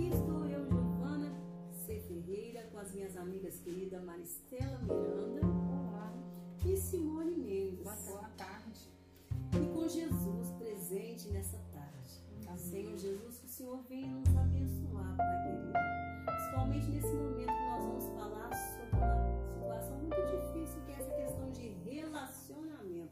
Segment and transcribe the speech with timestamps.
[0.00, 1.30] aqui estou eu, Giovana
[1.72, 2.00] C.
[2.00, 6.12] Ferreira, com as minhas amigas queridas Maristela Miranda Olá,
[6.64, 7.84] e Simone Mendes.
[7.84, 8.80] boa tarde.
[9.52, 12.22] E com Jesus presente nessa tarde.
[12.46, 12.58] Amém.
[12.58, 15.72] Senhor Jesus, que o Senhor venha nos abençoar, Pai querido.
[16.24, 21.14] Principalmente nesse momento que nós vamos falar sobre uma situação muito difícil, que é essa
[21.14, 23.09] questão de relacionamento,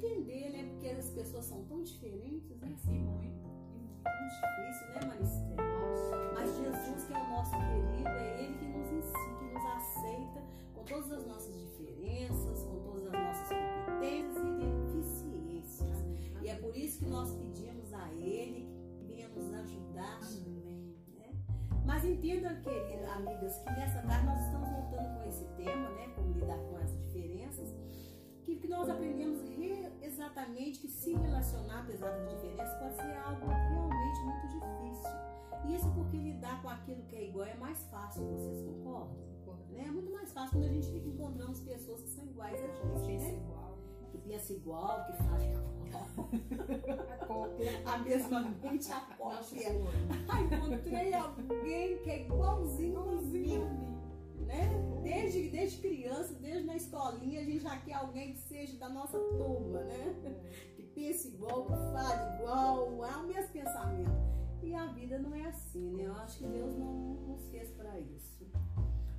[0.00, 0.64] entender, né?
[0.70, 2.74] Porque as pessoas são tão diferentes, né?
[2.88, 4.02] E muito, e muito.
[4.02, 6.32] Tão difícil, né, Maristela?
[6.34, 10.42] Mas Jesus, que é o nosso querido, é Ele que nos ensina, que nos aceita
[10.74, 15.98] com todas as nossas diferenças, com todas as nossas competências e deficiências.
[16.42, 20.18] E é por isso que nós pedimos a Ele que venha nos ajudar.
[20.22, 20.96] Amém.
[21.14, 21.34] Né?
[21.84, 26.08] Mas entenda, queridas amigas, que nessa tarde nós estamos voltando com esse tema, né?
[26.16, 27.74] Como lidar com as diferenças.
[28.44, 33.46] Que, que nós aprendemos re- exatamente que se relacionar, apesar das diferenças, pode ser algo
[33.46, 35.10] realmente muito difícil.
[35.76, 39.16] Isso porque lidar com aquilo que é igual é mais fácil, vocês concordam?
[39.70, 39.84] Né?
[39.86, 42.66] É muito mais fácil quando a gente fica encontrando as pessoas que são iguais a
[42.66, 43.34] gente, Pensa né?
[43.36, 43.78] igual.
[44.10, 45.70] Que pensa igual, que faz igual.
[47.20, 47.82] A cópia.
[47.86, 49.42] A mesma mente, a cópia.
[49.42, 49.88] Senhor.
[50.28, 53.99] Ai, encontrei alguém que é igualzinho a mim,
[54.46, 54.68] né?
[55.02, 59.18] Desde, desde criança, desde na escolinha, a gente já quer alguém que seja da nossa
[59.18, 60.40] turma, né?
[60.76, 64.30] Que pense igual, que fale igual, é o mesmo pensamento.
[64.62, 66.06] E a vida não é assim, né?
[66.06, 66.92] Eu acho que Deus não
[67.26, 68.46] nos fez para isso.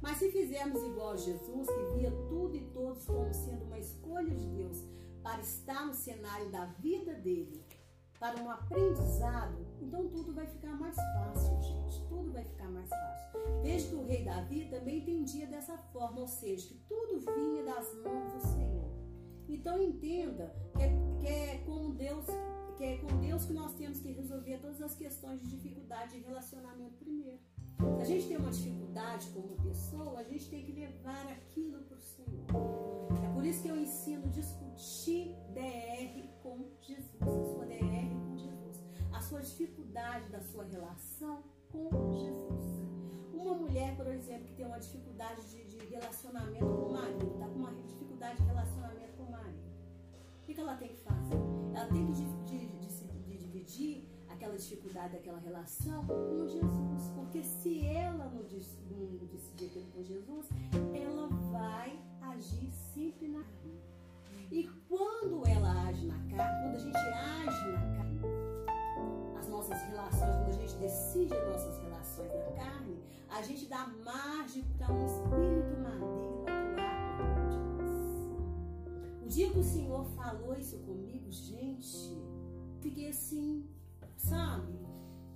[0.02, 4.34] Mas se fizermos igual a Jesus, que via tudo e todos como sendo uma escolha
[4.36, 4.84] de Deus
[5.22, 7.64] para estar no cenário da vida dele,
[8.22, 12.08] para um aprendizado, então tudo vai ficar mais fácil, gente.
[12.08, 13.32] Tudo vai ficar mais fácil.
[13.64, 17.92] Desde que o rei Davi também entendia dessa forma, ou seja, que tudo vinha das
[18.04, 18.92] mãos do Senhor.
[19.50, 20.90] Então entenda que é,
[21.20, 22.28] que é com Deus
[22.78, 26.24] que é com Deus que nós temos que resolver todas as questões de dificuldade de
[26.24, 27.40] relacionamento primeiro.
[27.96, 31.98] Se a gente tem uma dificuldade como pessoa, a gente tem que levar aquilo para
[31.98, 33.24] o Senhor.
[33.26, 38.84] É por isso que eu ensino discutir DR com Jesus, a sua DR com Jesus,
[39.14, 42.82] a sua dificuldade da sua relação com Jesus.
[43.34, 47.48] Uma mulher, por exemplo, que tem uma dificuldade de, de relacionamento com o marido, está
[47.48, 49.72] com uma dificuldade de relacionamento com o marido,
[50.42, 51.36] o que, que ela tem que fazer?
[51.74, 54.08] Ela tem que di- se- de dividir
[54.42, 57.12] aquela dificuldade daquela relação com Jesus.
[57.16, 60.50] Porque se ela não, decidir aquilo com Jesus,
[60.96, 63.80] ela vai agir sempre na carne.
[64.52, 68.20] E quando ela age na carne, quando a gente age na carne,
[69.38, 73.86] as nossas relações, quando a gente decide as nossas relações na carne, a gente dá
[74.04, 76.82] margem para um espírito maligno atuar.
[79.24, 82.20] O dia que o Senhor falou isso comigo, gente,
[82.82, 83.70] fiquei assim,
[84.18, 84.82] sabe?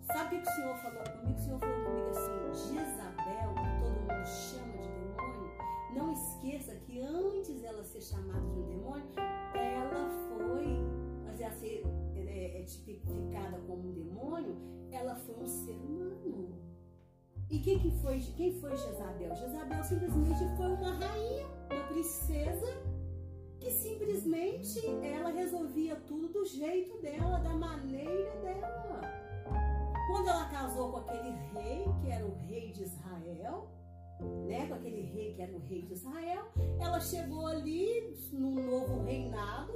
[0.02, 1.38] Sabe o que, o Senhor falou comigo?
[1.38, 5.52] O Senhor falou comigo assim, Jezabel, que todo mundo chama de demônio,
[5.96, 9.06] não esqueça que antes ela ser chamada de um demônio,
[9.56, 10.68] ela foi,
[11.26, 11.84] mas ela ser
[12.16, 14.56] é, é, tipificada como um demônio,
[14.92, 16.56] ela foi um ser humano.
[17.50, 19.36] E quem, que foi, quem foi Jezabel?
[19.36, 22.68] Jezabel simplesmente foi uma rainha, uma princesa,
[23.66, 29.02] que simplesmente ela resolvia tudo do jeito dela, da maneira dela.
[30.08, 33.68] Quando ela casou com aquele rei, que era o rei de Israel,
[34.46, 36.46] né, com aquele rei que era o rei de Israel,
[36.80, 39.74] ela chegou ali num novo reinado,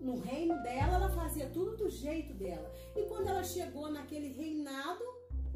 [0.00, 2.68] no reino dela, ela fazia tudo do jeito dela.
[2.96, 5.04] E quando ela chegou naquele reinado,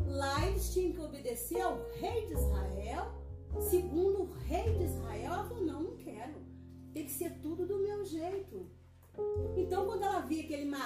[0.07, 2.46] lá eles tinham que obedecer ao rei de Israel,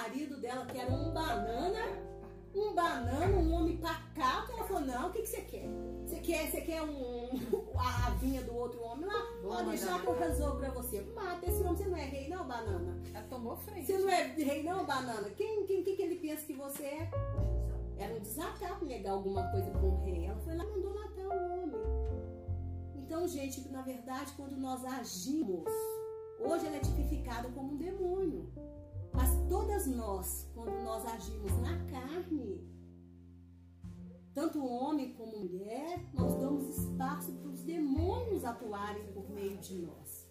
[0.01, 1.79] marido dela que era um banana,
[2.55, 5.69] um banana, um homem pacato, ela falou, não, o que, que você quer?
[6.05, 7.29] Você quer, você quer um,
[7.77, 9.21] a vinha do outro homem lá?
[9.43, 11.01] Pode deixar que eu resolvo pra você.
[11.13, 12.99] Mata esse homem, você não é rei não, banana.
[13.13, 13.85] Ela tomou frente.
[13.85, 15.29] Você não é rei não, banana.
[15.31, 17.11] Quem, quem, quem que ele pensa que você é?
[17.97, 20.25] Era um desacato negar alguma coisa para um rei.
[20.25, 21.79] Ela foi lá e mandou matar o homem.
[22.95, 25.69] Então, gente, na verdade, quando nós agimos,
[26.39, 28.51] hoje ela é tipificada como um demônio.
[29.13, 32.67] Mas todas nós, quando nós agimos na carne,
[34.33, 40.27] tanto homem como mulher, nós damos espaço para os demônios atuarem por meio de nós.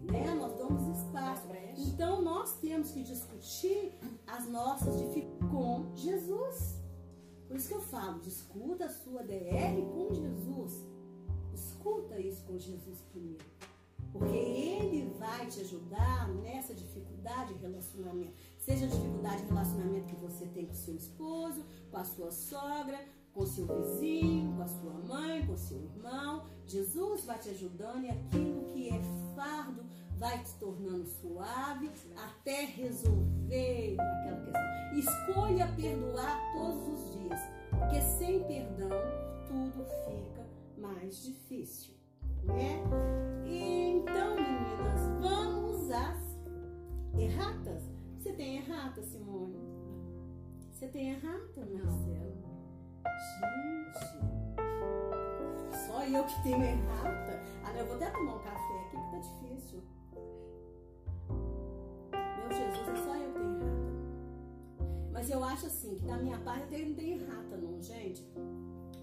[0.00, 0.34] Né?
[0.34, 1.42] Nós damos espaço.
[1.76, 3.92] Então nós temos que discutir
[4.26, 6.80] as nossas dificuldades com Jesus.
[7.46, 10.86] Por isso que eu falo, discuta a sua DR com Jesus.
[11.52, 13.44] Escuta isso com Jesus primeiro.
[14.12, 14.91] Porque ele
[15.42, 18.32] vai te ajudar nessa dificuldade de relacionamento.
[18.58, 23.00] Seja a dificuldade de relacionamento que você tem com seu esposo, com a sua sogra,
[23.32, 26.44] com seu vizinho, com a sua mãe, com seu irmão.
[26.64, 29.00] Jesus vai te ajudando e aquilo que é
[29.34, 29.84] fardo
[30.16, 34.96] vai te tornando suave até resolver aquela questão.
[34.96, 37.40] Escolha perdoar todos os dias,
[37.70, 38.90] porque sem perdão
[39.48, 40.46] tudo fica
[40.78, 41.94] mais difícil,
[42.44, 42.80] né?
[43.44, 44.61] Então, às
[47.18, 47.82] erratas.
[48.18, 49.58] Você tem errata, Simone?
[50.70, 52.42] Você tem errata, Marcelo?
[53.40, 53.98] Gente,
[55.86, 57.40] só eu que tenho errata.
[57.64, 59.82] Ah, eu vou até tomar um café aqui que tá difícil.
[62.12, 63.92] Meu Jesus, é só eu que tenho errata.
[65.12, 68.26] Mas eu acho assim, que da minha parte eu não tenho errata, não, gente.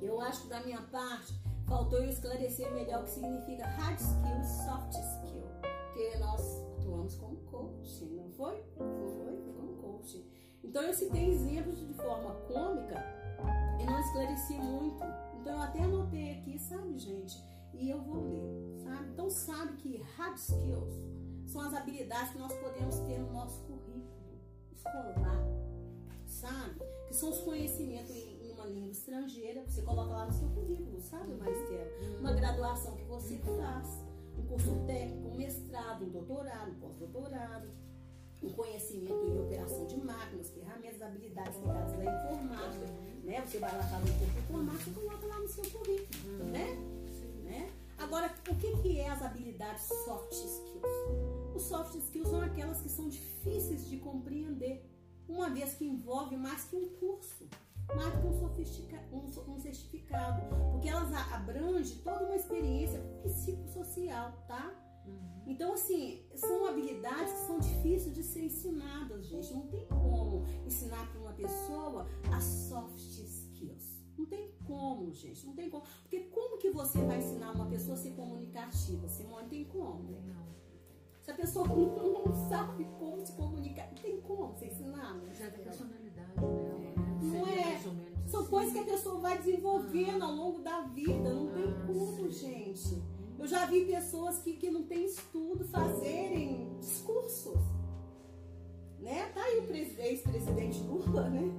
[0.02, 1.34] Eu acho que da minha parte
[1.68, 5.44] faltou eu esclarecer melhor o que significa hard skill e soft skill.
[5.62, 6.69] Porque nós
[7.16, 8.64] como coach, não foi?
[8.78, 10.26] Foi, foi como coach.
[10.64, 13.04] Então eu citei exemplos de forma cômica
[13.80, 15.04] e não esclareci muito.
[15.40, 17.42] Então eu até anotei aqui, sabe, gente?
[17.74, 19.10] E eu vou ler, sabe?
[19.10, 20.94] Então sabe que hard skills
[21.46, 24.40] são as habilidades que nós podemos ter no nosso currículo
[24.72, 25.46] escolar,
[26.26, 26.80] sabe?
[27.08, 31.34] Que são os conhecimentos em uma língua estrangeira, você coloca lá no seu currículo, sabe,
[31.36, 31.90] Maristela?
[32.20, 33.88] Uma graduação que você faz,
[34.40, 37.70] um curso técnico, um mestrado, um doutorado, um pós-doutorado,
[38.42, 42.86] um conhecimento em operação de máquinas, ferramentas, habilidades ligadas à informática,
[43.24, 43.42] né?
[43.46, 46.76] Você vai lá para o curso informática e coloca lá no seu currículo, né?
[47.44, 47.72] né?
[47.98, 51.54] Agora, o que, que é as habilidades soft skills?
[51.54, 54.90] Os soft skills são aquelas que são difíceis de compreender,
[55.28, 57.46] uma vez que envolve mais que um curso,
[57.96, 60.42] mais que um, sofistica, um, um certificado,
[60.72, 64.74] porque elas abrangem toda uma experiência psicossocial, tá?
[65.48, 69.52] Então, assim, são habilidades que são difíceis de ser ensinadas, gente.
[69.52, 74.00] Não tem como ensinar para uma pessoa as soft skills.
[74.16, 75.46] Não tem como, gente.
[75.48, 75.84] Não tem como.
[76.04, 79.08] Porque como que você vai ensinar uma pessoa a ser comunicativa?
[79.08, 80.22] Simone, tem como?
[80.22, 80.50] Não.
[81.24, 85.16] Se a pessoa não sabe como se comunicar, não tem como você ensinar.
[85.16, 85.34] Né?
[85.34, 86.69] Já tem personalidade dela.
[87.22, 87.80] Não é.
[88.28, 88.50] São assim.
[88.50, 91.34] coisas que a pessoa vai desenvolvendo ao longo da vida.
[91.34, 93.02] Não tem Ah, como, gente.
[93.38, 97.58] Eu já vi pessoas que, que não têm estudo fazerem discursos.
[99.00, 99.30] Né?
[99.34, 101.50] Tá aí o pres- ex-presidente Lula, né?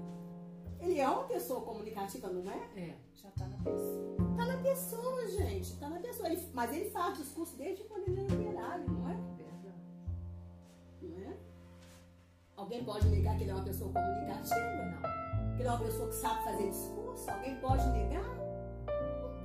[0.80, 2.56] Ele é uma pessoa comunicativa, não é?
[2.76, 2.94] É.
[3.14, 4.16] Já tá na pessoa.
[4.36, 5.76] Tá na pessoa, gente.
[5.78, 6.28] Tá na pessoa.
[6.30, 9.14] Ele- mas ele faz discurso desde quando ele era operário, não é?
[9.36, 9.84] Verdade.
[11.02, 11.36] Não é?
[12.56, 14.54] Alguém pode negar que ele é uma pessoa comunicativa?
[14.54, 15.19] Não.
[15.60, 17.30] Que é uma pessoa que sabe fazer discurso?
[17.30, 18.24] Alguém pode negar?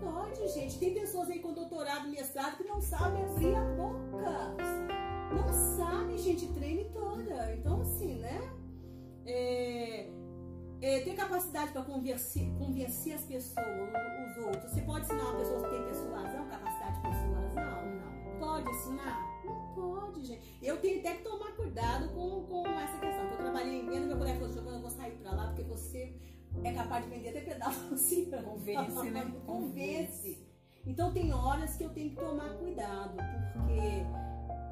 [0.01, 0.79] Não pode, gente.
[0.79, 4.56] Tem pessoas aí com doutorado, mestrado que não sabem abrir a boca.
[5.35, 7.53] Não sabem, gente, treine toda.
[7.56, 8.50] Então, assim, né?
[9.25, 10.09] É,
[10.81, 13.65] é, ter capacidade para convencer as pessoas,
[14.29, 14.71] os outros.
[14.71, 17.45] Você pode ensinar uma pessoa que tem persuasão, capacidade de persuasão?
[17.55, 18.39] Não.
[18.39, 19.41] Pode ensinar?
[19.43, 20.57] Não pode, gente.
[20.62, 21.24] Eu tenho até que
[26.75, 28.29] capaz de vender até pedaço assim.
[28.32, 29.34] Convence, né?
[29.46, 30.48] Convence.
[30.86, 33.17] Então tem horas que eu tenho que tomar cuidado,
[33.53, 34.05] porque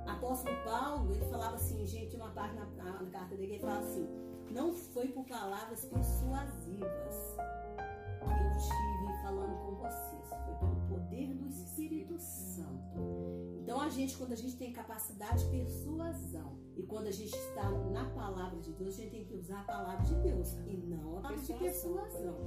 [0.07, 3.79] apóstolo Paulo, ele falava assim, gente, uma parte na, na, na carta dele, ele falava
[3.79, 4.07] assim,
[4.51, 7.35] não foi por palavras persuasivas
[8.31, 12.99] eu estive falando com vocês, foi pelo poder do Espírito Santo.
[13.61, 17.69] Então a gente, quando a gente tem capacidade de persuasão e quando a gente está
[17.69, 21.17] na palavra de Deus, a gente tem que usar a palavra de Deus e não
[21.17, 22.37] a palavra de persuasão.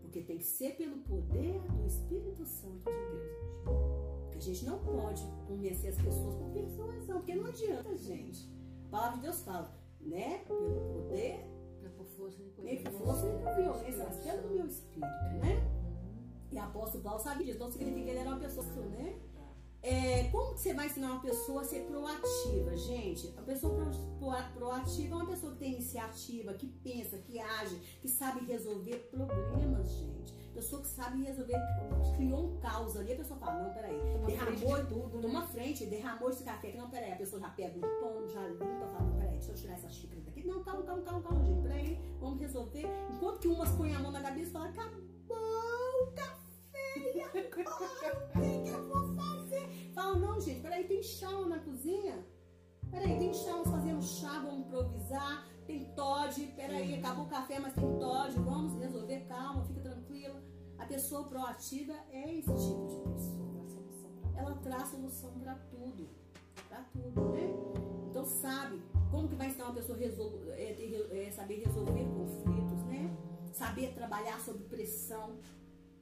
[0.00, 4.00] Porque tem que ser pelo poder do Espírito Santo de Deus.
[4.40, 8.50] A gente não pode convencer as pessoas por persuasão, porque não adianta, gente.
[8.86, 10.38] A palavra de Deus fala, né?
[10.46, 11.46] Pelo poder,
[12.20, 15.66] força de nem por força, nem violência, mas pelo meu espírito, né?
[16.52, 19.18] E apóstolo Paulo sabe disso, então significa que ele era uma pessoa, né?
[19.82, 23.19] É, como que você vai ensinar uma pessoa a ser proativa, gente?
[24.42, 29.90] Proativa é uma pessoa que tem iniciativa, que pensa, que age, que sabe resolver problemas,
[29.90, 30.34] gente.
[30.54, 31.56] Pessoa que sabe resolver,
[32.16, 35.22] criou um caos ali, a pessoa fala, não, peraí, Toma derramou frente de tudo, né?
[35.22, 38.46] toma frente, derramou esse café aqui, não, peraí, a pessoa já pega um pão, já
[38.48, 40.46] limpa, fala, não, peraí, deixa eu tirar essa xícara daqui.
[40.46, 42.86] Não, calma, calma, calma, calma, gente, peraí, vamos resolver.
[43.14, 45.00] Enquanto que umas põem a mão na cabeça e falam, acabou
[46.02, 47.46] o café, e agora?
[47.46, 49.92] O que que eu vou fazer?
[49.94, 52.24] Fala, não, gente, peraí, tem lá na cozinha?
[52.90, 55.46] Peraí, tem chá, vamos fazer um chá, vamos improvisar.
[55.66, 60.42] Tem Todd, peraí, acabou o café, mas tem Todd, vamos resolver, calma, fica tranquila.
[60.78, 63.40] A pessoa proativa é esse tipo de pessoa.
[64.36, 66.08] ela traz solução para tudo.
[66.68, 67.48] Para tudo, né?
[68.08, 68.80] Então sabe
[69.10, 73.16] como que vai ensinar uma pessoa resol- é, ter- é, saber resolver conflitos, né?
[73.52, 75.36] Saber trabalhar sob pressão.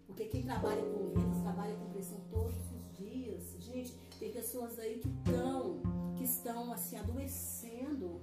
[0.06, 3.56] Porque quem trabalha com vendas trabalha com pressão todos os dias.
[3.60, 5.80] Gente, tem pessoas aí que estão,
[6.16, 8.20] que estão assim, adoecendo,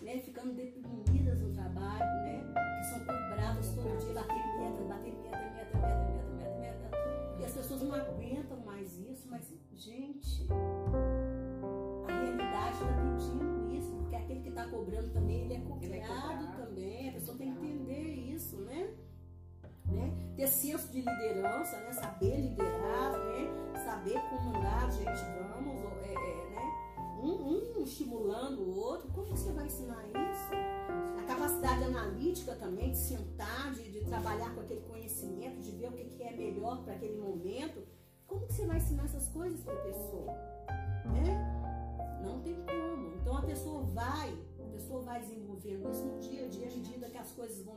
[0.00, 0.18] né?
[0.18, 2.44] Ficando deprimidas no trabalho, né?
[2.78, 7.40] Que são cobradas todo dia, bater meta, bater meta, meta, meta, meta, meta, meta.
[7.40, 10.46] E as pessoas não aguentam mais isso, mas, gente,
[12.08, 15.96] a realidade está pedindo isso, porque aquele que está cobrando também, ele é cobrado, Ele
[15.96, 16.56] é cobrado.
[16.56, 17.08] também.
[17.08, 18.94] A pessoa tem que entender isso, né?
[19.88, 20.12] né?
[20.36, 21.92] Ter senso de liderança, né?
[21.92, 22.75] Saber liderar?
[24.06, 26.96] Saber comandar, gente, vamos, é, é, né?
[27.20, 29.10] Um, um estimulando o outro.
[29.10, 30.52] Como que você vai ensinar isso?
[31.18, 35.92] A capacidade analítica também, de sentar, de, de trabalhar com aquele conhecimento, de ver o
[35.92, 37.84] que, que é melhor para aquele momento.
[38.28, 40.32] Como que você vai ensinar essas coisas para a pessoa?
[41.06, 41.65] Né?
[42.26, 43.14] Não tem como.
[43.14, 47.08] Então a pessoa vai, a pessoa vai desenvolvendo isso no dia a dia, à medida
[47.08, 47.76] que as coisas vão,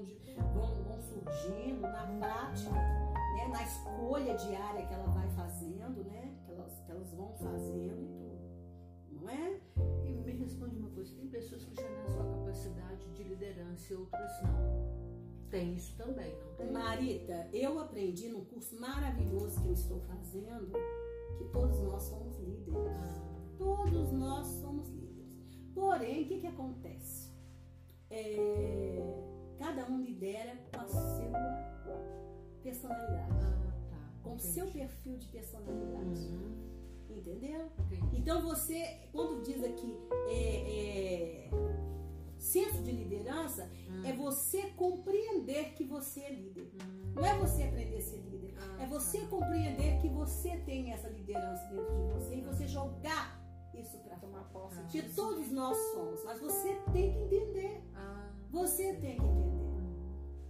[0.54, 3.48] vão, vão surgindo, na prática, né?
[3.52, 6.36] na escolha diária que ela vai fazendo, né?
[6.46, 9.22] Que elas, que elas vão fazendo e tudo.
[9.22, 9.60] Não é?
[10.06, 13.96] E me responde uma coisa, tem pessoas que já na sua capacidade de liderança e
[13.96, 15.10] outras não.
[15.50, 16.72] Tem isso também, não tem?
[16.72, 20.72] Marita, eu aprendi num curso maravilhoso que eu estou fazendo
[21.38, 23.39] que todos nós somos líderes.
[23.60, 25.38] Todos nós somos líderes.
[25.76, 27.30] Porém, o que, que acontece?
[28.10, 28.98] É,
[29.60, 31.30] cada um lidera com a sua
[32.64, 33.98] personalidade, ah, tá.
[34.24, 36.22] com o seu perfil de personalidade.
[36.22, 37.70] Uhum, Entendeu?
[37.80, 38.18] entendi.
[38.18, 39.96] Então você, quando diz aqui
[40.30, 41.50] é, é,
[42.38, 44.06] senso de liderança, Hum.
[44.06, 46.72] é você compreender que você é líder.
[47.16, 48.54] Não é você aprender a ser líder.
[48.58, 49.28] ah, É você tá.
[49.28, 53.39] compreender que você tem essa liderança dentro de você e você jogar
[53.82, 54.20] isso pra fora.
[54.20, 54.84] Tomar posse Ah.
[54.84, 55.16] Disso.
[55.16, 57.84] todos nós somos, mas você tem que entender.
[57.96, 59.60] Ah, Você tem que entender.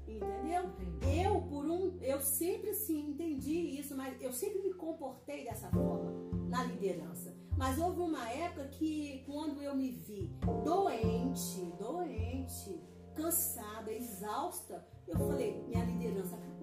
[0.08, 0.64] Entendeu?
[0.82, 1.22] entendi.
[1.24, 6.12] Eu, por um, eu sempre sim entendi isso, mas eu sempre me comportei dessa forma
[6.50, 7.36] na liderança.
[7.58, 10.34] Mas houve uma época que, quando eu me vi
[10.64, 12.82] doente, doente,
[13.16, 16.59] cansada, exausta, eu falei: minha liderança acabou.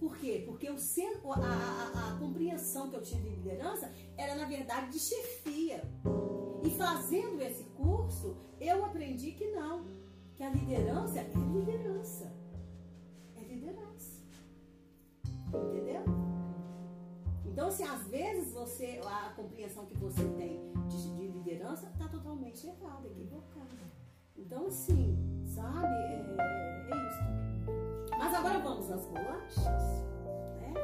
[0.00, 0.42] Por quê?
[0.46, 4.90] Porque eu sempre, a, a- a compreensão que eu tinha de liderança era, na verdade,
[4.92, 5.82] de chefia.
[6.64, 9.84] E fazendo esse curso, eu aprendi que não,
[10.34, 12.32] que a liderança é liderança.
[13.36, 14.22] É liderança.
[15.48, 16.02] Entendeu?
[17.44, 22.66] Então, assim, às vezes você, a compreensão que você tem de, de liderança está totalmente
[22.66, 23.68] errada, equivocada.
[24.36, 26.36] Então, assim, sabe, é,
[26.90, 27.49] é isso.
[28.20, 29.64] Mas agora vamos às bolachas,
[30.58, 30.74] né?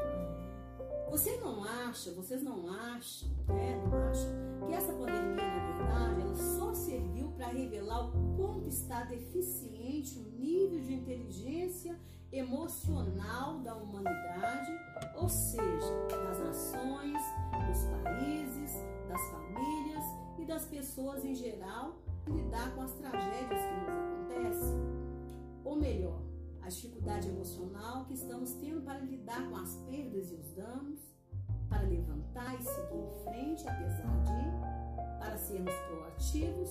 [1.10, 3.78] Você não acha, vocês não acham, né?
[3.84, 4.30] Não acham
[4.66, 10.22] que essa pandemia, na verdade, ela só serviu para revelar o quanto está deficiente o
[10.22, 12.00] nível de inteligência
[12.32, 14.72] emocional da humanidade,
[15.14, 17.20] ou seja, das nações,
[17.68, 18.72] dos países,
[19.10, 20.04] das famílias
[20.38, 24.80] e das pessoas em geral, lidar com as tragédias que nos acontecem,
[25.62, 26.25] ou melhor,
[26.66, 31.00] a dificuldade emocional que estamos tendo para lidar com as perdas e os danos,
[31.68, 36.70] para levantar e seguir em frente, apesar de, para sermos proativos,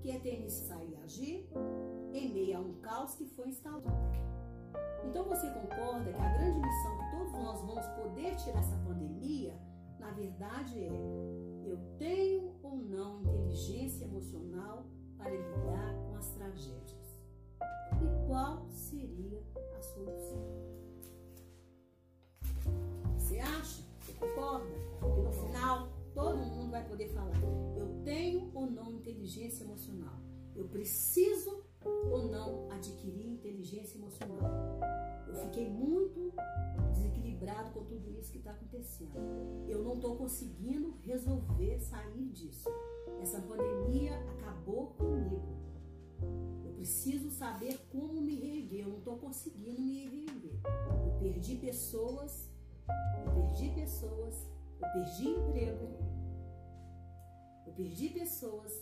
[0.00, 1.48] que é ter e agir,
[2.12, 3.86] em meio a um caos que foi instalado.
[5.04, 9.56] Então você concorda que a grande lição que todos nós vamos poder tirar essa pandemia,
[10.00, 10.90] na verdade é:
[11.64, 14.84] eu tenho ou não inteligência emocional
[15.16, 16.97] para lidar com as tragédias?
[18.02, 19.42] E qual seria
[19.76, 20.68] a solução?
[23.16, 23.82] Você acha?
[24.00, 24.74] Você concorda?
[25.00, 27.40] Que no final todo mundo vai poder falar:
[27.76, 30.18] eu tenho ou não inteligência emocional?
[30.54, 31.62] Eu preciso
[32.10, 34.80] ou não adquirir inteligência emocional?
[35.26, 36.32] Eu fiquei muito
[36.92, 39.12] desequilibrado com tudo isso que está acontecendo.
[39.68, 42.68] Eu não estou conseguindo resolver sair disso.
[43.20, 45.67] Essa pandemia acabou comigo.
[46.64, 48.82] Eu preciso saber como me reerguer.
[48.82, 50.60] Eu não estou conseguindo me reerguer.
[51.04, 52.48] Eu perdi pessoas,
[53.24, 54.46] eu perdi pessoas,
[54.80, 55.88] eu perdi emprego,
[57.66, 58.72] eu perdi pessoas,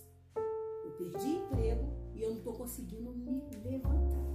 [0.84, 4.26] eu perdi emprego e eu não estou conseguindo me levantar.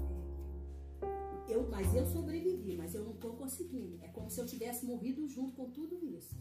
[1.47, 3.99] Eu, mas eu sobrevivi, mas eu não estou conseguindo.
[4.01, 6.33] É como se eu tivesse morrido junto com tudo isso.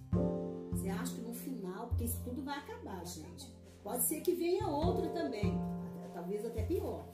[0.71, 3.53] Você acha que no final, porque isso tudo vai acabar, gente.
[3.83, 5.59] Pode ser que venha outra também,
[6.31, 7.05] talvez até pior.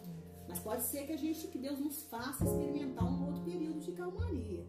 [0.47, 3.93] Mas pode ser que a gente, que Deus nos faça experimentar um outro período de
[3.93, 4.67] calmaria.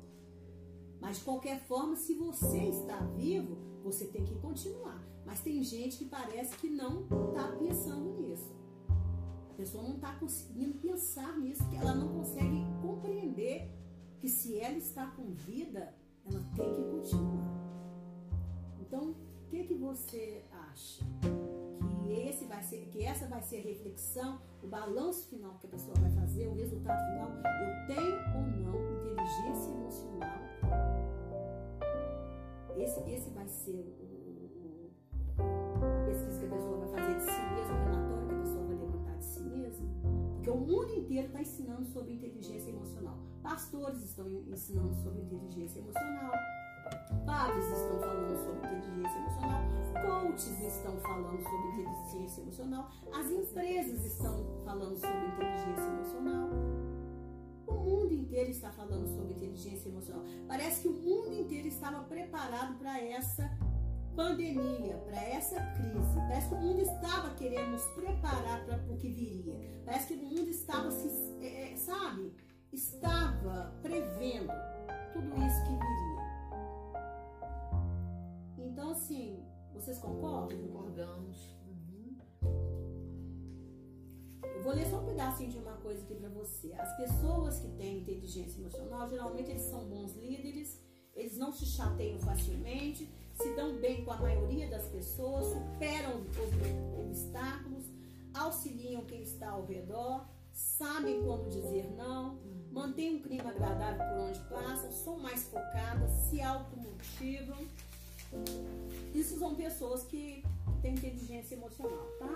[0.99, 5.03] Mas de qualquer forma, se você está vivo, você tem que continuar.
[5.25, 8.55] Mas tem gente que parece que não está pensando nisso.
[9.51, 13.69] A pessoa não está conseguindo pensar nisso, que ela não consegue compreender
[14.19, 15.93] que se ela está com vida,
[16.25, 17.57] ela tem que continuar.
[18.79, 21.05] Então, o que, que você acha?
[22.09, 25.95] Esse vai ser, que essa vai ser a reflexão, o balanço final que a pessoa
[25.99, 27.29] vai fazer, o resultado final.
[27.29, 30.37] Eu tenho ou não inteligência emocional?
[32.77, 34.91] Esse, esse vai ser o,
[35.39, 38.65] a pesquisa que a pessoa vai fazer de si mesma, o relatório que a pessoa
[38.65, 39.87] vai levantar de si mesma.
[40.35, 43.17] Porque o mundo inteiro está ensinando sobre inteligência emocional.
[43.43, 46.33] Pastores estão ensinando sobre inteligência emocional.
[47.25, 49.61] Padres estão falando sobre inteligência emocional,
[50.01, 56.49] coaches estão falando sobre inteligência emocional, as empresas estão falando sobre inteligência emocional.
[57.67, 60.23] O mundo inteiro está falando sobre inteligência emocional.
[60.47, 63.49] Parece que o mundo inteiro estava preparado para essa
[64.15, 66.15] pandemia, para essa crise.
[66.15, 69.55] Parece que o mundo estava querendo nos preparar para o que viria.
[69.85, 71.07] Parece que o mundo estava, se,
[71.45, 72.33] é, sabe,
[72.71, 74.51] estava prevendo
[75.13, 76.17] tudo isso que viria.
[78.57, 79.46] Então, assim,
[79.81, 80.57] vocês concordam?
[80.59, 81.55] Concordamos.
[81.67, 82.17] Uhum.
[84.43, 86.73] Eu vou ler só um pedacinho de uma coisa aqui para você.
[86.73, 90.81] As pessoas que têm inteligência emocional, geralmente eles são bons líderes,
[91.15, 97.05] eles não se chateiam facilmente, se dão bem com a maioria das pessoas, superam os
[97.05, 97.85] obstáculos,
[98.33, 102.39] auxiliam quem está ao redor, sabem quando dizer não,
[102.71, 107.57] mantêm um clima agradável por onde passam, são mais focadas, se automotivam
[109.13, 110.43] isso são pessoas que
[110.81, 112.27] têm inteligência emocional, tá?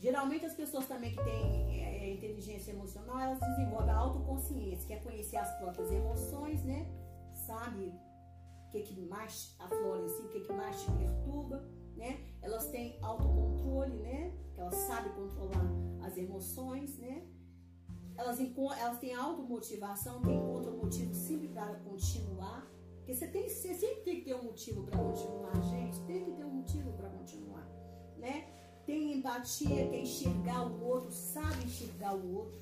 [0.00, 4.96] Geralmente as pessoas também que têm é, inteligência emocional, elas desenvolvem a autoconsciência, que é
[4.96, 6.86] conhecer as próprias emoções, né?
[7.46, 7.94] Sabe
[8.66, 11.64] o que, que mais aflora em si, o que, que mais te perturba,
[11.96, 12.20] né?
[12.42, 14.32] Elas têm autocontrole, né?
[14.56, 15.70] Elas sabem controlar
[16.02, 17.22] as emoções, né?
[18.16, 18.38] Elas,
[18.78, 22.70] elas têm automotivação, que encontram motivo sempre para continuar.
[22.98, 26.00] Porque você, tem, você sempre tem que ter um motivo para continuar, gente.
[26.02, 27.66] Tem que ter um motivo para continuar.
[28.16, 28.48] Né?
[28.86, 32.60] Tem empatia, quer enxergar o outro, sabe enxergar o outro.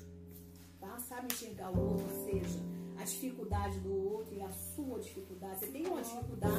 [0.79, 0.97] Tá?
[0.97, 2.59] Sabe enxergar o outro, ou seja,
[2.97, 5.59] a dificuldade do outro e a sua dificuldade.
[5.59, 6.55] Você tem uma dificuldade,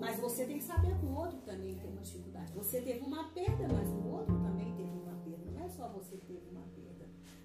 [0.00, 2.52] mas você tem que saber que o outro também tem uma dificuldade.
[2.54, 5.50] Você teve uma perda, mas o outro também teve uma perda.
[5.50, 6.85] Não é só você teve uma perda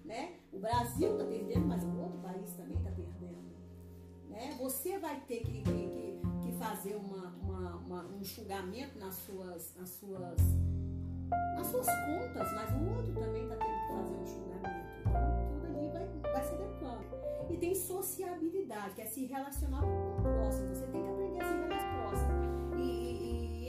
[0.05, 0.33] né?
[0.51, 3.41] O Brasil está perdendo, mas o outro país também está perdendo.
[4.29, 4.55] Né?
[4.59, 9.89] Você vai ter que, que, que fazer uma, uma, uma, um julgamento nas suas, nas,
[9.89, 10.37] suas,
[11.55, 14.91] nas suas contas, mas o outro também está tendo que fazer um julgamento.
[15.01, 17.21] Então, tudo ali vai, vai se adequando.
[17.49, 20.73] E tem sociabilidade, que é se relacionar com o próximo.
[20.73, 22.00] Você tem que aprender a se relacionar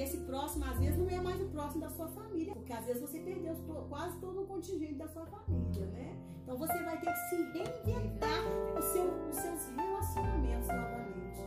[0.02, 3.00] esse próximo, às vezes, não é mais o próximo da sua família, porque às vezes
[3.00, 3.54] você perdeu
[3.88, 6.16] quase todo o contingente da sua família, né?
[6.42, 8.40] Então você vai ter que se reinventar
[8.76, 11.40] os, seu, os seus relacionamentos novamente.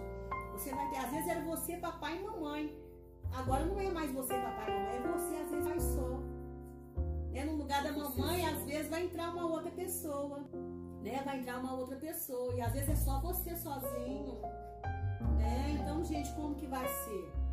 [0.53, 2.85] Você vai ter, às vezes era você, papai e mamãe.
[3.33, 6.19] Agora não é mais você, papai e mamãe, é você, às vezes vai só.
[7.31, 7.43] Né?
[7.43, 10.39] No lugar da mamãe, às vezes vai entrar uma outra pessoa.
[11.03, 11.21] Né?
[11.25, 12.53] Vai entrar uma outra pessoa.
[12.55, 14.39] E às vezes é só você sozinho.
[15.37, 15.77] Né?
[15.81, 17.44] Então, gente, como que vai ser?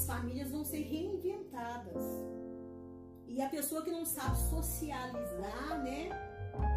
[0.00, 2.02] As famílias vão ser reinventadas.
[3.28, 6.08] E a pessoa que não sabe socializar, né?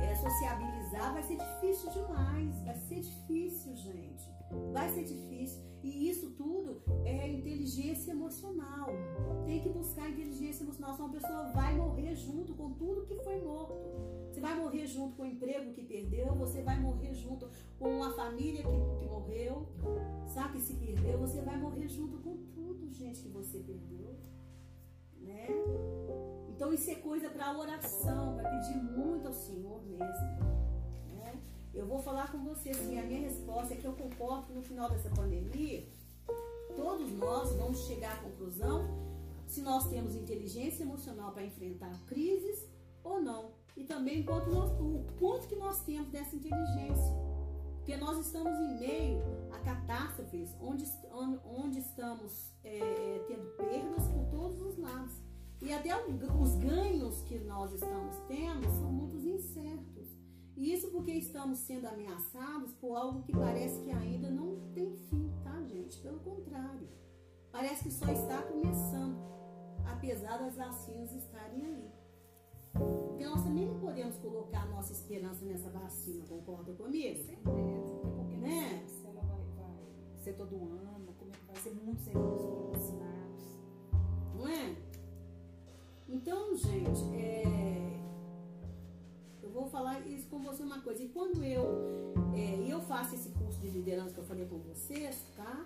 [0.02, 2.62] é, sociabilizar vai ser difícil demais.
[2.66, 4.30] Vai ser difícil, gente.
[4.74, 5.64] Vai ser difícil.
[5.84, 8.88] E isso tudo é inteligência emocional.
[9.46, 13.42] Tem que buscar inteligência emocional, senão a pessoa vai morrer junto com tudo que foi
[13.42, 13.76] morto.
[14.32, 18.14] Você vai morrer junto com o emprego que perdeu, você vai morrer junto com a
[18.14, 19.68] família que, que morreu,
[20.26, 24.16] sabe, que se perdeu, você vai morrer junto com tudo, gente, que você perdeu.
[25.20, 25.48] Né?
[26.50, 30.63] Então isso é coisa para oração, para pedir muito ao Senhor mesmo.
[31.74, 34.62] Eu vou falar com você assim, a minha resposta é que eu concordo que no
[34.62, 35.88] final dessa pandemia,
[36.76, 38.88] todos nós vamos chegar à conclusão
[39.48, 42.68] se nós temos inteligência emocional para enfrentar crises
[43.04, 43.52] ou não.
[43.76, 47.24] E também quanto nós, o quanto que nós temos dessa inteligência.
[47.78, 50.86] Porque nós estamos em meio a catástrofes onde,
[51.44, 55.14] onde estamos é, tendo perdas por todos os lados.
[55.62, 59.93] E até os ganhos que nós estamos tendo são muito incertos.
[60.56, 65.62] Isso porque estamos sendo ameaçados por algo que parece que ainda não tem fim, tá,
[65.64, 65.98] gente?
[66.00, 66.88] Pelo contrário.
[67.52, 69.18] Parece que só está começando,
[69.86, 71.92] apesar das vacinas estarem aí.
[72.74, 77.16] Porque nós também não podemos colocar a nossa esperança nessa vacina, concorda comigo?
[77.24, 77.38] certeza.
[78.16, 78.84] Porque Né?
[78.88, 83.44] se ela vai, vai ser todo ano, como é que vai ser muitos foram vacinados.
[84.36, 84.76] Não é?
[86.10, 87.23] Então, gente, é,
[90.74, 91.04] uma coisa.
[91.04, 95.24] E quando eu, é, eu faço esse curso de liderança que eu falei com vocês,
[95.36, 95.66] tá?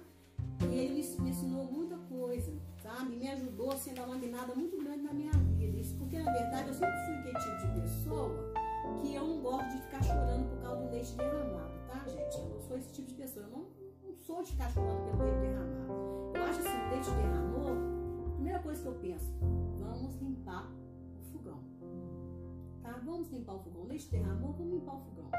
[0.62, 3.16] Ele me, ensinou muita coisa, sabe?
[3.16, 5.78] Me ajudou assim, a dar uma guinada muito grande na minha vida.
[5.80, 8.54] Isso porque, na verdade, eu sempre fui aquele tipo de pessoa
[9.02, 12.38] que eu não gosto de ficar chorando por causa do leite derramado, tá, gente?
[12.38, 13.46] Eu não sou esse tipo de pessoa.
[13.46, 13.66] Eu não,
[14.04, 16.34] não sou de ficar chorando pelo leite derramado.
[16.36, 19.34] Eu acho assim, o leite derramou, a primeira coisa que eu penso,
[19.80, 20.72] vamos limpar
[21.20, 21.77] o fogão.
[22.88, 23.02] Tá?
[23.04, 23.82] Vamos limpar o fogão.
[23.82, 25.30] O leite derramou, vamos limpar o fogão.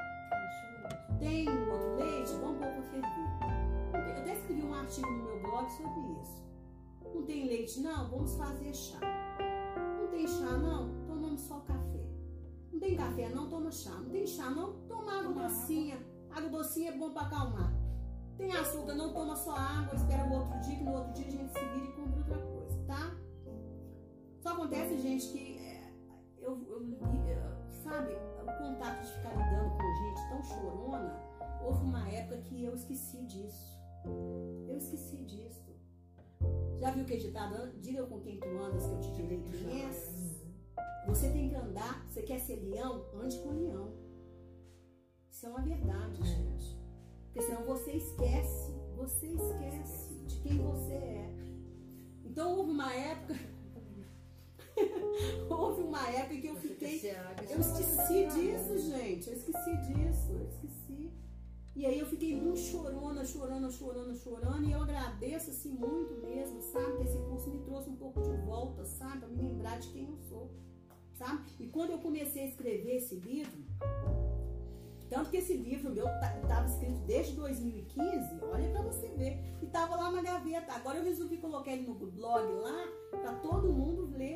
[1.18, 4.10] Tem outro leite, vamos pôr pra ferver.
[4.10, 6.44] Eu até escrevi um artigo no meu blog sobre isso.
[7.14, 8.10] Não tem leite, não?
[8.10, 9.00] Vamos fazer chá.
[9.98, 10.90] Não tem chá, não?
[11.06, 12.06] Tomamos só café.
[12.70, 13.48] Não tem café, não?
[13.48, 13.92] Toma chá.
[13.92, 14.80] Não tem chá, não?
[14.86, 15.96] Toma água docinha.
[16.30, 17.72] Água docinha é bom pra acalmar.
[18.36, 19.14] Tem açúcar, não?
[19.14, 19.94] Toma só água.
[19.94, 22.38] Espera o outro dia, que no outro dia a gente se vira e compra outra
[22.46, 23.16] coisa, tá?
[24.42, 25.57] Só acontece, gente, que
[28.14, 31.20] sabe, o contato de ficar lidando com gente tão chorona,
[31.64, 33.78] houve uma época que eu esqueci disso.
[34.68, 35.68] Eu esqueci disso.
[36.78, 39.42] Já viu que é ditado, "An- diga com quem tu andas que eu te direi
[39.42, 40.38] quem és?
[41.06, 43.04] Você tem que andar, você quer ser leão?
[43.14, 43.92] Ande com leão.
[45.30, 46.78] Isso é uma verdade, gente.
[47.24, 51.34] Porque senão você esquece, você esquece de quem você é.
[52.24, 53.34] Então houve uma época,
[55.50, 56.68] houve uma época que eu fiquei
[57.50, 59.28] eu esqueci disso, gente.
[59.28, 60.32] Eu esqueci disso.
[60.32, 61.12] Eu esqueci.
[61.74, 64.64] E aí eu fiquei muito chorona, chorona, chorona, chorando.
[64.64, 66.98] E eu agradeço, assim, muito mesmo, sabe?
[66.98, 69.20] Que esse curso me trouxe um pouco de volta, sabe?
[69.20, 70.50] Pra me lembrar de quem eu sou,
[71.16, 71.42] sabe?
[71.60, 73.64] E quando eu comecei a escrever esse livro,
[75.08, 79.38] tanto que esse livro meu estava escrito desde 2015, olha pra você ver.
[79.62, 80.72] E tava lá na gaveta.
[80.72, 84.27] Agora eu resolvi colocar ele no blog lá, pra todo mundo ler.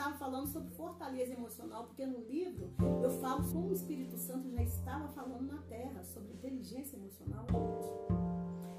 [0.00, 2.70] Estava falando sobre fortaleza emocional, porque no livro
[3.02, 7.46] eu falo como o Espírito Santo já estava falando na terra sobre inteligência emocional.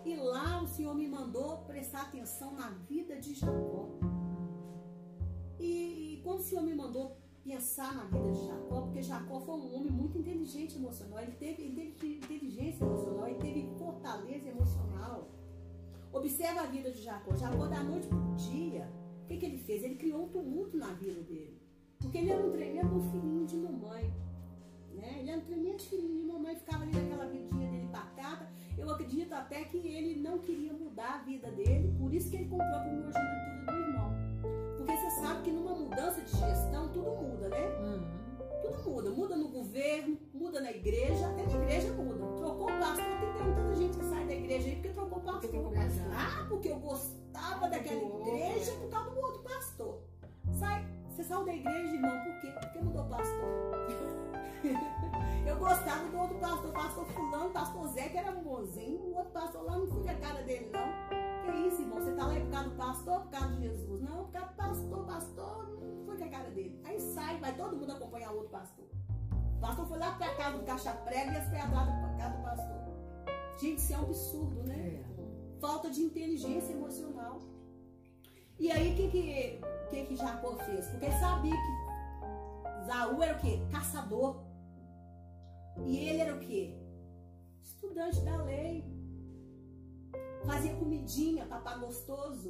[0.03, 3.87] E lá o Senhor me mandou prestar atenção na vida de Jacó.
[5.59, 9.55] E, e quando o Senhor me mandou pensar na vida de Jacó, porque Jacó foi
[9.55, 15.29] um homem muito inteligente emocional, ele teve inte- inteligência emocional, ele teve fortaleza emocional.
[16.11, 17.35] Observa a vida de Jacó.
[17.35, 18.91] Jacó, da noite para o dia,
[19.31, 19.83] que, que ele fez?
[19.83, 21.57] Ele criou um tumulto na vida dele.
[21.99, 24.13] Porque ele era um tremendo filhinho de mamãe.
[24.93, 25.19] Né?
[25.19, 28.47] Ele era um tremendo filhinho de mamãe, ficava ali naquela vidinha dele pacata.
[28.77, 32.49] Eu acredito até que ele não queria mudar a vida dele, por isso que ele
[32.49, 34.11] comprou a primogenitura do irmão.
[34.77, 38.20] Porque você sabe que numa mudança de gestão, tudo muda, né?
[38.61, 39.09] Tudo muda.
[39.09, 42.25] Muda no governo, muda na igreja, até na igreja muda.
[42.37, 45.51] Trocou o pastor, tem tanta gente que sai da igreja aí porque trocou o pastor.
[46.13, 50.01] Ah, porque eu gostava daquela igreja por causa do outro pastor.
[50.59, 52.47] Sai, você saiu da igreja, irmão, por quê?
[52.59, 53.71] Porque mudou o pastor.
[55.45, 58.99] Eu gostava do outro pastor, pastor fulano, pastor Zé, que era um bonzinho.
[58.99, 61.00] O outro pastor lá não fui a cara dele, não.
[61.91, 62.01] Irmão?
[62.01, 64.01] Você tá lá por causa do pastor, por causa de Jesus?
[64.01, 66.81] Não, por causa do pastor, pastor, não foi com a cara dele.
[66.85, 68.85] Aí sai, vai todo mundo acompanhar o outro pastor.
[69.57, 72.37] O pastor foi lá pra casa do caixa prego e as foi atrás da casa
[72.37, 72.81] do pastor.
[73.59, 75.03] Gente, isso é um absurdo, né?
[75.59, 77.39] Falta de inteligência emocional.
[78.57, 80.87] E aí, o que que, que que Jacó fez?
[80.87, 83.59] Porque ele sabia que Zaú era o quê?
[83.71, 84.43] Caçador.
[85.85, 86.75] E ele era o quê?
[87.61, 89.00] Estudante da lei.
[90.45, 92.47] Fazia comidinha, papá gostoso.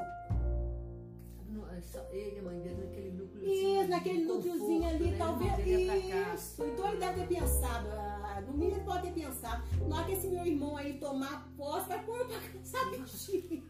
[1.51, 3.43] Não, é Ele, a mãe dele, naquele núcleo.
[3.43, 5.17] Isso, naquele núcleozinho ali, né?
[5.17, 6.39] talvez.
[6.39, 6.63] Isso.
[6.63, 10.13] Então ele deve ter pensado, ah, no mínimo ele pode ter pensado, na hora que
[10.13, 13.63] esse meu irmão aí tomar posse, vai pôr pra caçar bichinho.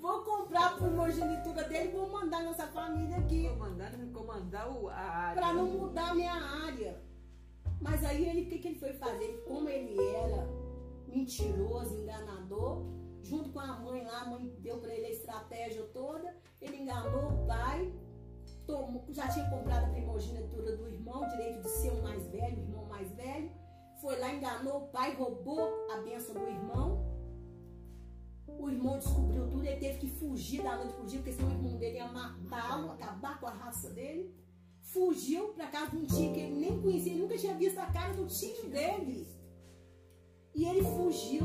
[0.00, 3.46] vou comprar a primogenitura dele e vou mandar nessa família aqui.
[3.50, 5.42] Comandar, comandar o, a área.
[5.42, 6.98] Pra não mudar a minha área.
[7.78, 9.44] Mas aí ele, o que, que ele foi fazer?
[9.46, 10.61] Como ele era
[11.12, 12.84] mentiroso, enganador,
[13.22, 17.30] junto com a mãe lá, a mãe deu pra ele a estratégia toda, ele enganou
[17.30, 17.92] o pai,
[18.66, 22.60] tomou, já tinha comprado a primogenitura do irmão, direito de ser o mais velho, o
[22.60, 23.50] irmão mais velho,
[24.00, 27.12] foi lá, enganou o pai, roubou a benção do irmão.
[28.48, 31.52] O irmão descobriu tudo, ele teve que fugir da noite pro dia, porque senão o
[31.52, 34.34] irmão dele ia matá-lo, acabar com a raça dele
[34.92, 37.86] fugiu pra casa de um tio que ele nem conhecia, ele nunca tinha visto a
[37.86, 39.26] cara do tio dele.
[40.54, 41.44] E ele fugiu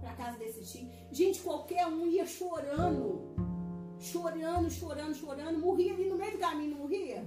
[0.00, 0.90] pra casa desse tio.
[1.12, 3.28] Gente, qualquer um ia chorando.
[3.98, 5.58] Chorando, chorando, chorando.
[5.58, 7.26] Morria ali no meio do caminho, não morria?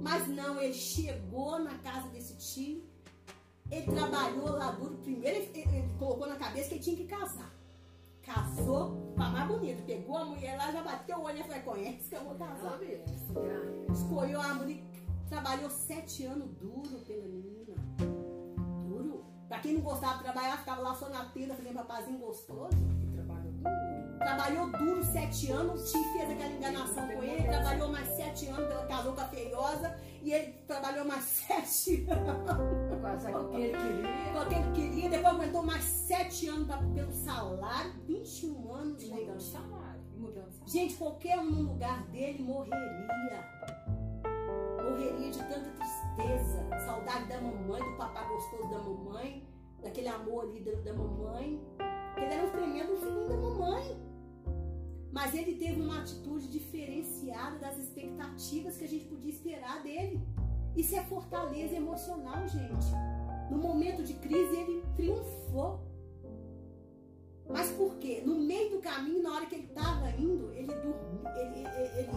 [0.00, 2.82] Mas não, ele chegou na casa desse tio.
[3.70, 4.96] Ele trabalhou lá duro.
[4.98, 7.52] Primeiro ele, ele- ele colocou na cabeça que ele tinha que casar.
[8.22, 9.82] Casou com a mais bonita.
[9.82, 12.78] Pegou a mulher lá, já bateu o olho e falou: conhece que eu vou casar.
[13.92, 14.82] Escolheu a mulher.
[15.28, 17.74] Trabalhou sete anos duro pela menina.
[19.78, 22.76] Não gostava de trabalhar, ficava lá só na tenda fazendo papazinho gostoso.
[22.76, 24.18] Duro.
[24.18, 28.68] Trabalhou duro sete anos, o tio fez aquela enganação com ele, trabalhou mais sete anos,
[28.70, 33.78] ela casou com a feiosa, e ele trabalhou mais sete anos com o que ele
[33.78, 34.32] queria.
[34.32, 39.04] com o que ele queria, depois aguentou mais sete anos pra- pelo salário, 21 anos,
[39.08, 40.00] mudando de salário.
[40.16, 40.72] Mudando de salário.
[40.72, 43.44] Gente, qualquer um no lugar dele morreria.
[44.82, 49.46] Morreria de tanta tristeza, saudade da mamãe, do papai gostoso da mamãe,
[49.82, 51.60] daquele amor ali da, da mamãe.
[52.16, 54.08] Ele era um tremendo filhinho da mamãe.
[55.10, 60.20] Mas ele teve uma atitude diferenciada das expectativas que a gente podia esperar dele.
[60.76, 62.86] Isso é fortaleza emocional, gente.
[63.50, 65.80] No momento de crise, ele triunfou.
[67.48, 68.22] Mas por quê?
[68.24, 72.10] No meio do caminho, na hora que ele estava indo, ele dormiu, ele, ele, ele,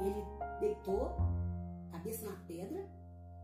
[0.00, 0.24] ele
[0.58, 1.12] deitou,
[1.92, 2.84] cabeça na pedra,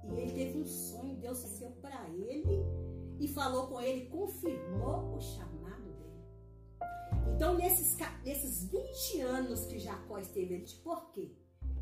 [0.02, 2.66] e ele teve um sonho, Deus desceu para ele
[3.18, 7.35] e falou com ele, confirmou o chamado dele.
[7.35, 11.33] Então, nesses, nesses 20 anos que Jacó esteve ele, por quê?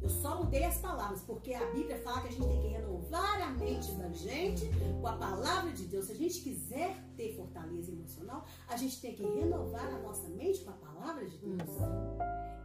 [0.02, 3.40] Eu só mudei as palavras, porque a Bíblia fala que a gente tem que renovar
[3.40, 4.68] a mente da gente
[5.00, 6.06] com a palavra de Deus.
[6.06, 10.64] Se a gente quiser ter fortaleza emocional, a gente tem que renovar a nossa mente
[10.64, 11.70] com a palavra de Deus.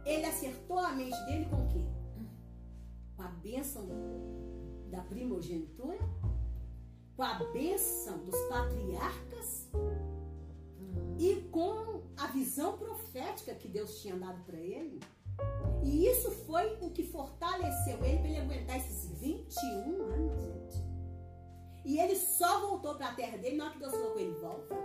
[0.04, 1.84] Ele acertou a mente dele com o quê?
[3.16, 3.86] Com a bênção
[4.90, 5.98] da primogenitura,
[7.18, 9.68] com a bênção dos patriarcas
[11.18, 15.00] e com a visão profética que Deus tinha dado para ele.
[15.82, 20.84] E isso foi o que fortaleceu ele para ele aguentar esses 21 anos, gente.
[21.84, 24.34] E ele só voltou para a terra dele na hora que Deus falou com ele:
[24.34, 24.76] volta.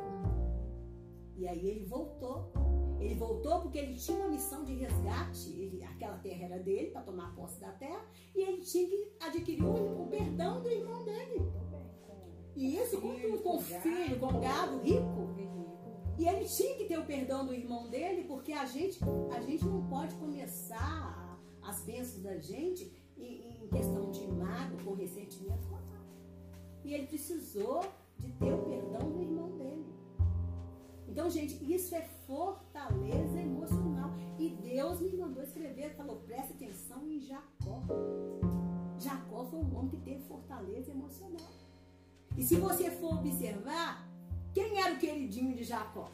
[1.37, 2.51] E aí ele voltou.
[2.99, 5.51] Ele voltou porque ele tinha uma missão de resgate.
[5.51, 8.03] Ele, aquela terra era dele para tomar posse da terra.
[8.33, 11.53] E ele tinha que adquirir o, o perdão do irmão dele.
[12.55, 15.33] E isso com, Filho, tudo, com filho, com gado rico.
[16.17, 18.99] E ele tinha que ter o perdão do irmão dele, porque a gente,
[19.35, 24.93] a gente não pode começar as bênçãos da gente em, em questão de mágoa, com
[24.93, 25.67] ressentimento.
[25.67, 25.83] com nada.
[26.83, 27.81] E ele precisou
[28.19, 29.93] de ter o perdão do irmão dele.
[31.07, 34.11] Então, gente, isso é fortaleza emocional.
[34.37, 37.83] E Deus me mandou escrever, falou, presta atenção em Jacó.
[38.99, 41.62] Jacó foi um homem que teve fortaleza emocional.
[42.37, 44.07] E se você for observar,
[44.53, 46.09] quem era o queridinho de Jacó?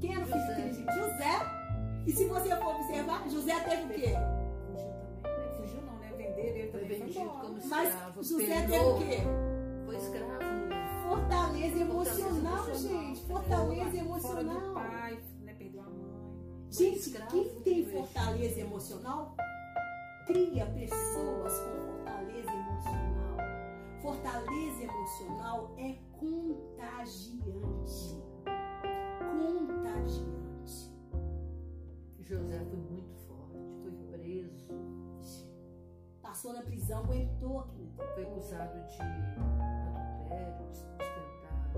[0.00, 0.54] Quem era o filho José.
[0.54, 0.92] queridinho?
[0.92, 1.56] José.
[2.06, 4.12] E se você for observar, José teve o quê?
[4.66, 5.22] Fugiu também.
[5.24, 5.56] né?
[5.56, 6.12] Fugiu não, né?
[6.16, 6.88] Venderam ele também.
[6.88, 8.22] Foi vendido como Mas escravo.
[8.22, 9.16] José teve perdoou, o quê?
[9.86, 10.36] Foi escravo.
[11.08, 12.74] Fortaleza emocional, emocional.
[12.74, 13.20] gente.
[13.26, 14.74] Fortaleza Fora do emocional.
[14.74, 15.54] pai, né?
[15.54, 16.06] Perdeu a mãe.
[16.70, 19.36] Gente, escravo quem tem fortaleza emocional
[20.26, 21.95] cria pessoas com fortaleza emocional.
[24.06, 27.42] Fortaleza emocional é contagiante.
[29.18, 30.94] Contagiante.
[32.20, 35.48] José foi muito forte, foi preso,
[36.22, 37.90] Passou na prisão, aguentou aquilo.
[38.14, 41.72] foi acusado de adultério, de sustentar.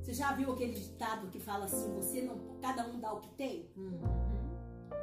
[0.00, 3.30] Você já viu aquele ditado que fala assim: você não, cada um dá o que
[3.36, 3.70] tem?
[3.76, 4.00] Uhum.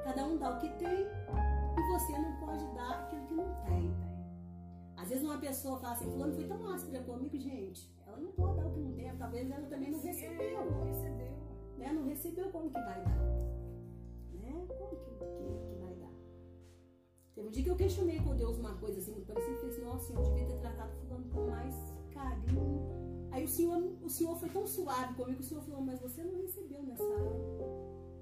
[0.04, 4.09] Cada um dá o que tem e você não pode dar aquilo que não tem.
[5.02, 7.90] Às vezes uma pessoa fala assim, fulano foi tão áspera comigo, gente.
[8.06, 10.66] Ela não pode dar o que não tem, talvez ela também não recebeu.
[10.66, 11.32] Não recebeu.
[11.78, 11.94] Né?
[11.94, 13.18] Não recebeu como que vai dar.
[14.34, 14.66] Né?
[14.68, 16.12] Como que, que, que vai dar?
[17.34, 19.72] Teve um dia que eu questionei com Deus uma coisa assim, muito parecida, e falei
[19.72, 21.76] assim, nossa, eu devia ter tratado fulano com mais
[22.12, 23.30] carinho.
[23.32, 26.42] Aí o senhor, o senhor foi tão suave comigo, o senhor falou, mas você não
[26.42, 27.32] recebeu nessa área.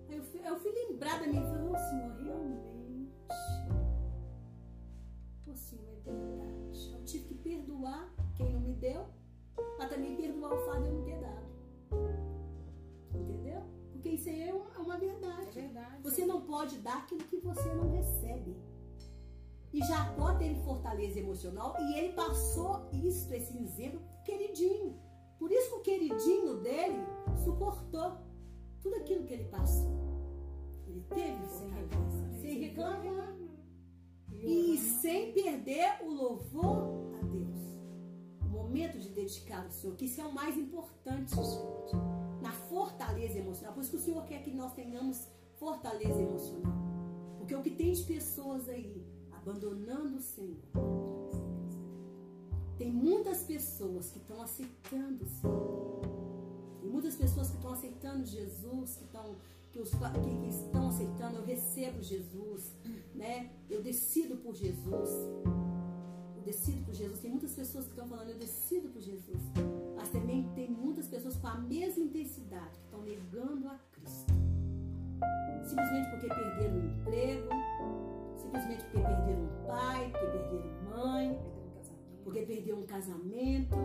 [0.10, 2.78] Aí eu fui, eu fui lembrar da minha e falei, ô senhor, realmente.
[5.56, 6.92] Senhor, é verdade.
[6.94, 9.06] Eu tive que perdoar quem não me deu,
[9.78, 11.48] mas também perdoar o fato de eu não ter dado.
[13.14, 13.62] Entendeu?
[13.92, 15.52] Porque isso aí é uma, é uma É verdade.
[15.62, 16.04] verdade.
[16.04, 18.56] Você não pode dar aquilo que você não recebe.
[19.74, 24.96] E Jacó teve fortaleza emocional e ele passou isso, esse exemplo, queridinho.
[25.38, 27.00] Por isso que o queridinho dele
[27.44, 28.18] suportou
[28.82, 29.92] tudo aquilo que ele passou.
[30.88, 32.40] Ele teve Sem reclamar.
[32.42, 33.38] sem reclamar.
[34.44, 35.02] E orando.
[35.02, 37.60] sem perder o louvor a Deus.
[38.42, 41.96] O momento de dedicar ao Senhor, que isso é o mais importante, gente.
[42.42, 43.74] na fortaleza emocional.
[43.74, 46.74] Por isso que o Senhor quer que nós tenhamos fortaleza emocional.
[47.38, 50.58] Porque o que tem de pessoas aí abandonando o Senhor.
[52.78, 56.02] Tem muitas pessoas que estão aceitando o Senhor.
[56.82, 59.36] Tem muitas pessoas que estão aceitando Jesus, que estão
[59.72, 62.74] que, os, que, estão aceitando, eu recebo Jesus,
[63.14, 63.52] né?
[63.70, 65.10] Eu decido por Jesus.
[66.36, 67.20] Eu decido por Jesus.
[67.20, 69.42] Tem muitas pessoas que estão falando, eu decido por Jesus.
[69.96, 74.34] Mas também tem muitas pessoas com a mesma intensidade que estão negando a Cristo.
[75.64, 77.50] Simplesmente porque perderam o emprego,
[78.38, 81.40] simplesmente porque perderam um pai, porque perderam mãe,
[82.24, 83.76] porque perderam um casamento.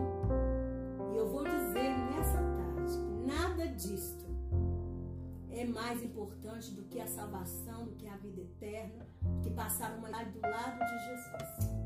[1.12, 4.31] E eu vou dizer nessa tarde nada disto
[5.62, 9.96] é mais importante do que a salvação, do que a vida eterna, do que passar
[9.96, 11.82] uma idade do lado de Jesus.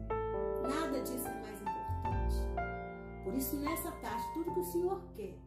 [0.63, 2.37] Nada disso é mais importante.
[3.23, 5.39] Por isso, nessa tarde, tudo que o Senhor quer.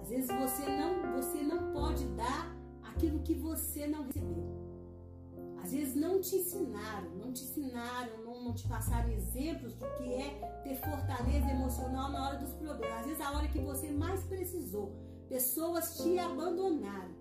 [0.00, 4.48] Às vezes você não, você não pode dar aquilo que você não recebeu.
[5.62, 10.14] Às vezes não te ensinaram, não te ensinaram, não, não te passaram exemplos do que
[10.14, 13.00] é ter fortaleza emocional na hora dos problemas.
[13.00, 17.14] Às vezes a hora que você mais precisou, pessoas te abandonaram,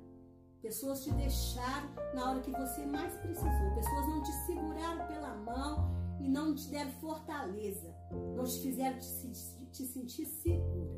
[0.63, 5.95] pessoas te deixaram na hora que você mais precisou, pessoas não te seguraram pela mão
[6.19, 7.95] e não te deram fortaleza,
[8.35, 9.31] não te fizeram te,
[9.71, 10.89] te, sentir segura.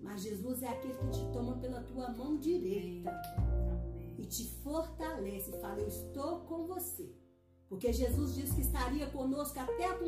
[0.00, 3.12] Mas Jesus é aquele que te toma pela tua mão direita
[4.18, 7.14] e te fortalece fala: Eu estou com você.
[7.68, 9.98] Porque Jesus disse que estaria conosco até a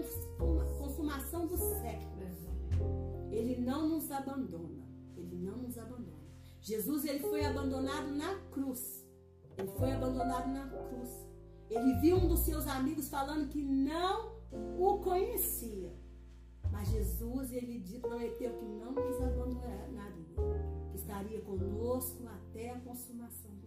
[0.79, 2.15] consumação do século.
[3.31, 4.85] Ele não nos abandona.
[5.17, 6.04] Ele não nos abandona.
[6.65, 9.07] Jesus ele foi abandonado na cruz.
[9.57, 11.11] Ele foi abandonado na cruz.
[11.71, 14.35] Ele viu um dos seus amigos falando que não
[14.79, 15.93] o conhecia.
[16.73, 20.35] Mas Jesus ele prometeu que não nos abandonaria,
[20.91, 23.65] que estaria conosco até a consumação do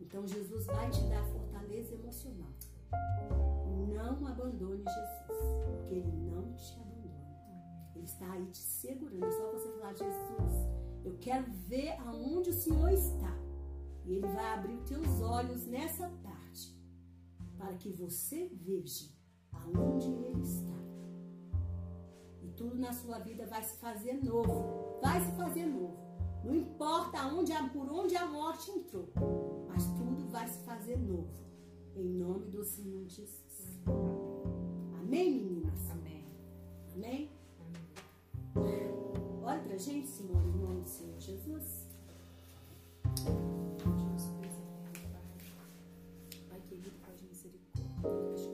[0.00, 2.50] então Jesus vai te dar fortaleza emocional.
[3.94, 7.00] Não abandone Jesus, porque Ele não te abandona.
[7.94, 9.24] Ele está aí te segurando.
[9.24, 13.36] É só você falar, Jesus, eu quero ver aonde o Senhor está.
[14.04, 16.74] E Ele vai abrir os teus olhos nessa tarde,
[17.56, 19.08] para que você veja
[19.52, 20.80] aonde Ele está.
[22.42, 24.98] E tudo na sua vida vai se fazer novo.
[25.02, 25.98] Vai se fazer novo.
[26.44, 29.08] Não importa onde, por onde a morte entrou,
[29.68, 31.28] mas tudo vai se fazer novo.
[31.94, 33.80] Em nome do Senhor Jesus.
[34.98, 35.90] Amém, meninas?
[35.90, 36.24] Amém.
[36.94, 37.30] Amém?
[38.54, 39.29] Amém.
[39.42, 41.86] Olha pra gente, Senhor, em nome do Senhor Jesus.
[46.48, 46.60] Pai.
[46.68, 48.44] Querido, Pai de misericórdia.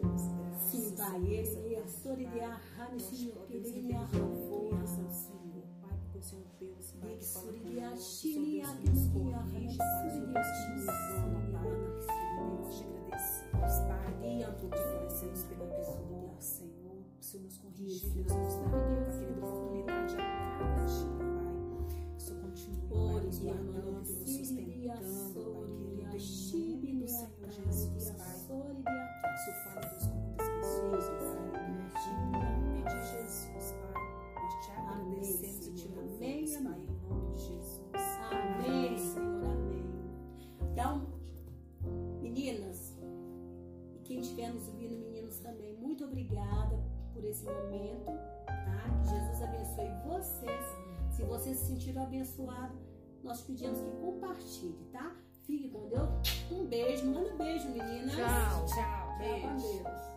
[0.59, 6.44] Sim, Pai, ele é a Soridia, Rani, Senhor, que ele é a força, o Senhor
[6.59, 11.68] Deus, Pai, que conosco, Shiria, Senhor Deus, nos corrige, Pai, Senhor Deus, te ensina, Pai,
[12.62, 14.11] nós te agradecemos, Pai,
[14.61, 17.44] por te oferecemos pela pessoa, Senhor, o Senhor.
[17.44, 20.46] Nos corrigir, Deus, nos dá, Pai, querida oportunidade a
[23.47, 25.07] guardando, nos sustentando,
[26.03, 28.35] Pai, querido, em nome do Senhor Jesus, Pai,
[29.35, 33.95] isso fala, Deus, com muitas pessoas, Pai, em nome de Jesus, Pai,
[34.35, 37.81] nós te agradecemos e te louvamos, Pai, em nome de Jesus.
[38.33, 39.87] Amém, Senhor, amém.
[40.73, 41.07] Então,
[42.21, 42.97] meninas,
[43.95, 46.83] e quem estiver nos ouvindo, meninos também, muito obrigada
[47.15, 48.07] por esse momento,
[48.47, 48.91] tá?
[49.03, 50.87] Que Jesus abençoe vocês.
[51.11, 52.86] Se vocês se sentiram abençoados,
[53.27, 55.12] nós pedimos que compartilhe, tá?
[55.43, 56.09] Fique com Deus.
[56.51, 58.15] Um beijo, manda beijo, meninas.
[58.15, 58.67] Tchau.
[58.67, 60.15] Tchau, beijo.